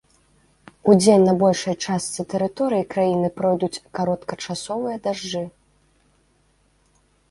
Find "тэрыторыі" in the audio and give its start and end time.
2.35-2.83